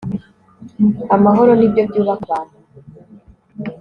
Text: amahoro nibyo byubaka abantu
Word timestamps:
amahoro 1.15 1.51
nibyo 1.55 1.81
byubaka 1.89 2.21
abantu 2.27 2.55